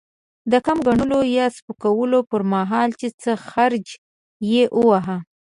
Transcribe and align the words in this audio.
د 0.51 0.53
کم 0.65 0.77
ګڼلو 0.87 1.19
يا 1.37 1.45
سپکولو 1.57 2.19
پر 2.29 2.41
مهال؛ 2.53 2.89
چې 2.99 3.07
څه 3.21 3.31
خرج 3.47 3.87
يې 4.51 4.63
وواهه. 4.79 5.17